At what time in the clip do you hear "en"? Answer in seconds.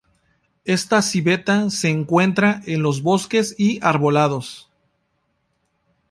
2.65-2.81